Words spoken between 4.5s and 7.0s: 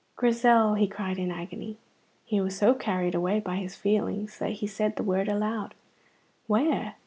he said the word aloud. "Where?"